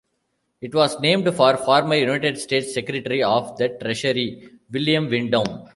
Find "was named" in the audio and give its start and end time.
0.73-1.25